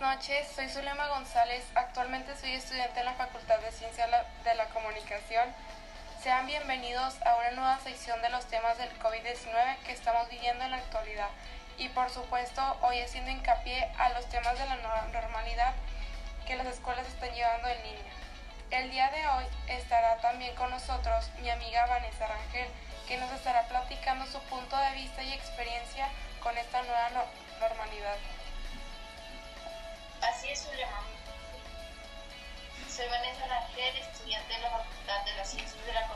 [0.00, 5.44] noches, soy Zulema González, actualmente soy estudiante en la Facultad de Ciencia de la Comunicación.
[6.22, 10.70] Sean bienvenidos a una nueva sección de los temas del COVID-19 que estamos viviendo en
[10.70, 11.28] la actualidad
[11.76, 15.74] y por supuesto hoy haciendo hincapié a los temas de la nueva normalidad
[16.46, 18.12] que las escuelas están llevando en línea.
[18.70, 22.68] El día de hoy estará también con nosotros mi amiga Vanessa Rangel,
[23.06, 26.08] que nos estará platicando su punto de vista y experiencia
[26.42, 27.10] con esta nueva
[27.60, 28.16] normalidad.
[30.22, 31.02] Así es, Zulema.
[32.88, 36.06] Soy Vanessa Rangel, estudiante de la Facultad de las Ciencias de la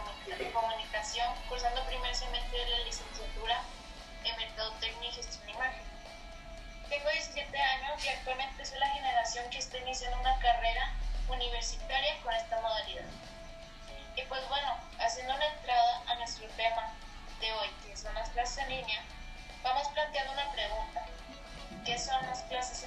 [0.53, 3.62] Comunicación, cursando primer semestre de la licenciatura
[4.25, 5.83] en Mercadotecnia y Gestión de Imagen.
[6.91, 10.93] Tengo 17 años y actualmente soy la generación que está iniciando una carrera
[11.29, 13.07] universitaria con esta modalidad.
[14.17, 16.93] Y pues bueno, haciendo una entrada a nuestro tema
[17.41, 19.03] de hoy, que son las clases en línea,
[19.62, 21.06] vamos planteando una pregunta.
[21.87, 22.84] ¿Qué son las clases?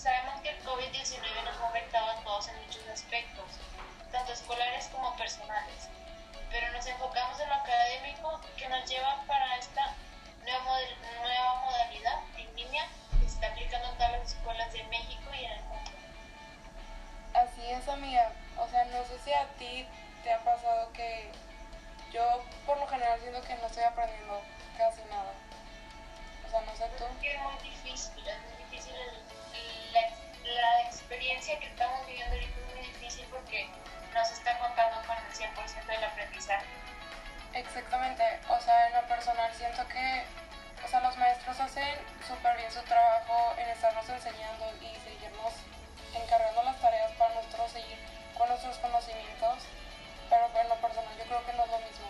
[0.00, 3.44] Sabemos que el COVID-19 nos ha afectado a todos en muchos aspectos,
[4.10, 5.90] tanto escolares como personales,
[6.50, 9.94] pero nos enfocamos en lo académico que nos lleva para esta
[10.42, 15.44] nueva, modalidad en línea que se está aplicando en todas las escuelas de México y
[15.44, 15.90] en el mundo.
[17.34, 18.32] Así es, amiga.
[18.56, 19.86] O sea, no sé si a ti
[20.24, 21.30] te ha pasado que
[22.10, 24.40] yo por lo general siento que no estoy aprendiendo
[24.78, 25.34] casi nada.
[26.46, 27.04] O sea, no sé tú.
[27.22, 29.29] Es muy difícil, es muy difícil la
[31.20, 33.68] experiencia que estamos viviendo ahorita es muy difícil porque
[34.14, 36.64] no se está contando con el 100% del aprendizaje.
[37.52, 40.24] Exactamente, o sea, en lo personal siento que
[40.82, 41.92] o sea, los maestros hacen
[42.26, 45.52] súper bien su trabajo en estarnos enseñando y seguirnos
[46.16, 47.98] encargando las tareas para nosotros seguir
[48.32, 49.68] con nuestros conocimientos,
[50.30, 52.08] pero en lo personal yo creo que no es lo mismo,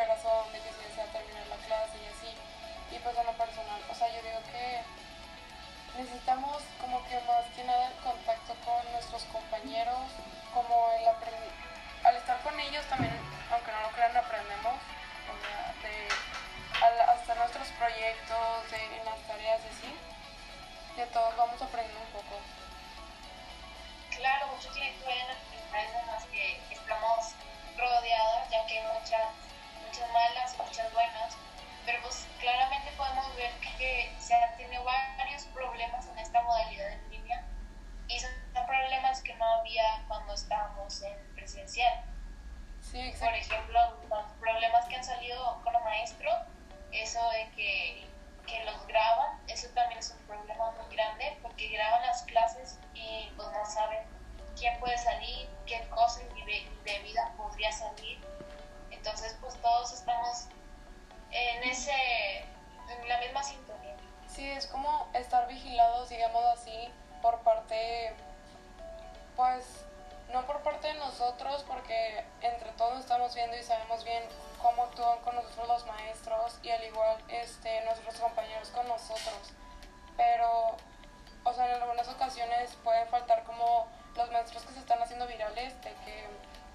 [0.00, 2.32] qué horas de que si desea terminar la clase y así.
[2.90, 4.80] Y pues en lo personal, o sea, yo digo que
[6.00, 10.08] necesitamos como que más que nada el contacto con nuestros compañeros,
[10.54, 13.12] como el al estar con ellos también,
[41.50, 42.04] presencial.
[42.80, 43.78] Sí, Por ejemplo,
[44.08, 46.34] los problemas que han salido con los maestros,
[46.92, 48.06] eso de que,
[48.46, 53.30] que los graban, eso también es un problema muy grande porque graban las clases y
[53.36, 54.00] pues no saben
[54.56, 58.18] quién puede salir, qué cosa de vida podría salir.
[58.90, 60.46] Entonces, pues todos estamos
[61.30, 63.94] en ese en la misma sintonía.
[64.26, 66.90] Sí, es como estar vigilados, digamos así,
[67.22, 68.16] por parte
[75.42, 79.52] nosotros los maestros y al igual este nuestros compañeros con nosotros.
[80.16, 80.76] Pero
[81.44, 85.74] o sea, en algunas ocasiones puede faltar como los maestros que se están haciendo virales
[85.82, 86.26] de que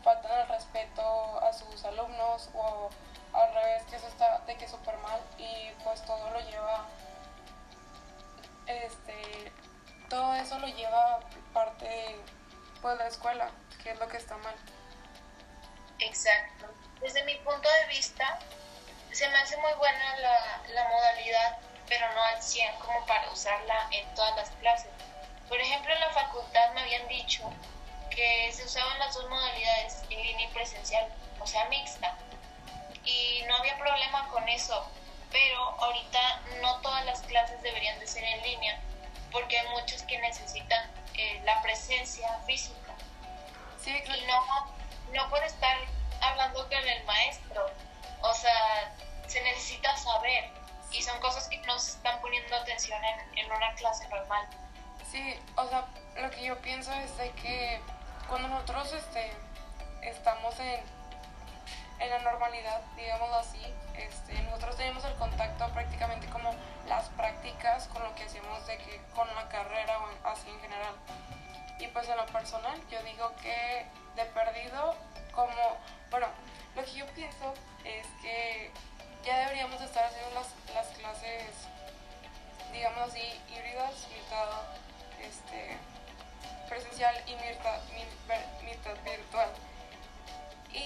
[0.03, 2.89] faltan el respeto a sus alumnos o
[3.33, 6.85] al revés que eso está de que súper mal y pues todo lo lleva
[8.67, 9.51] este
[10.09, 11.19] todo eso lo lleva
[11.53, 12.19] parte de
[12.81, 13.49] pues, la escuela
[13.83, 14.55] que es lo que está mal
[15.99, 16.67] exacto
[17.01, 18.39] desde mi punto de vista
[19.11, 21.57] se me hace muy buena la, la modalidad
[21.87, 24.89] pero no al 100 como para usarla en todas las clases
[25.47, 27.43] por ejemplo, en la facultad me habían dicho
[28.09, 31.07] que se usaban las dos modalidades, en línea y presencial,
[31.39, 32.17] o sea, mixta.
[33.03, 34.89] Y no había problema con eso,
[35.31, 38.79] pero ahorita no todas las clases deberían de ser en línea,
[39.31, 42.95] porque hay muchos que necesitan eh, la presencia física.
[43.83, 44.73] Sí, Y no,
[45.13, 45.77] no puede estar
[46.29, 47.65] hablando con el maestro,
[48.21, 48.93] o sea,
[49.27, 50.49] se necesita saber,
[50.91, 54.47] y son cosas que no se están poniendo atención en, en una clase normal.
[55.11, 55.85] Sí, o sea,
[56.17, 57.81] lo que yo pienso es de que
[58.27, 59.31] cuando nosotros este,
[60.01, 60.81] estamos en,
[61.99, 63.61] en la normalidad, digámoslo así,
[63.97, 66.53] este, nosotros tenemos el contacto prácticamente como
[66.87, 70.95] las prácticas con lo que hacemos de que con la carrera o así en general.
[71.79, 73.85] Y pues en lo personal yo digo que
[74.15, 74.95] de perdido
[75.33, 75.77] como,
[76.11, 76.27] bueno,
[76.75, 77.53] lo que yo pienso
[77.83, 78.71] es que
[79.23, 81.49] ya deberíamos estar haciendo las, las clases,
[82.71, 84.49] digamos así, híbridas, mitad
[85.21, 85.77] este,
[86.69, 87.79] presencial y mitad,
[88.63, 89.49] mitad virtual.
[90.71, 90.81] Y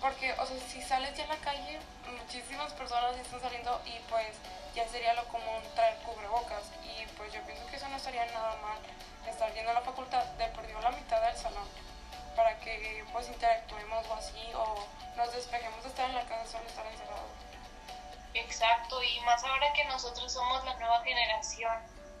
[0.00, 1.78] porque, o sea, si sales ya a la calle,
[2.18, 4.36] muchísimas personas están saliendo y pues
[4.74, 6.64] ya sería lo común traer cubrebocas.
[6.84, 8.78] Y pues yo pienso que eso no estaría nada mal,
[9.28, 11.85] estar yendo a la facultad de perdido la mitad del salón
[12.36, 14.86] para que pues interactuemos o así o
[15.16, 17.30] nos despejemos de estar en la casa solo estar encerrados.
[18.34, 21.74] Exacto, y más ahora que nosotros somos la nueva generación,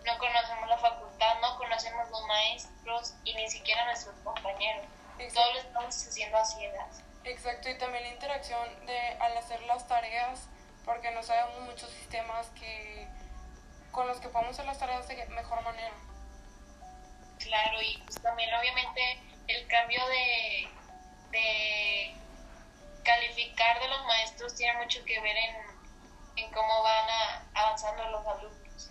[0.04, 4.86] no conocemos la facultad, no conocemos los maestros y ni siquiera nuestros compañeros.
[5.34, 7.02] Todo lo estamos haciendo a ciegas.
[7.24, 10.48] Exacto, y también la interacción de al hacer las tareas,
[10.84, 13.08] porque no sabemos muchos sistemas que
[13.90, 15.92] con los que podemos hacer las tareas de mejor manera.
[17.38, 20.68] Claro, y pues también obviamente el cambio de,
[21.30, 22.14] de
[23.04, 25.56] calificar de los maestros tiene mucho que ver en,
[26.36, 28.90] en cómo van avanzando los alumnos.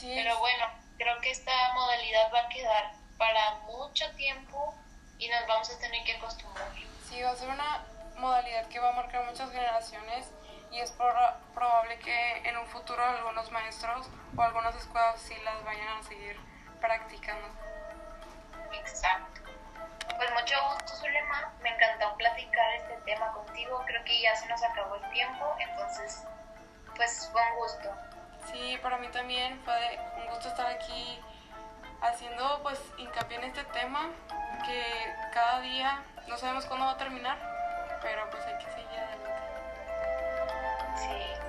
[0.00, 4.74] Pero bueno, creo que esta modalidad va a quedar para mucho tiempo
[5.18, 6.68] y nos vamos a tener que acostumbrar.
[7.08, 7.84] Sí, va a ser una
[8.16, 10.30] modalidad que va a marcar muchas generaciones
[10.70, 15.88] y es probable que en un futuro algunos maestros o algunas escuelas sí las vayan
[15.88, 16.38] a seguir
[16.80, 17.48] practicando.
[25.98, 26.24] entonces
[26.96, 27.90] pues fue un gusto.
[28.52, 31.20] Sí, para mí también fue un gusto estar aquí
[32.00, 34.10] haciendo pues hincapié en este tema
[34.64, 34.82] que
[35.32, 37.38] cada día no sabemos cuándo va a terminar,
[38.00, 39.30] pero pues hay que seguir adelante.
[40.96, 41.47] Sí.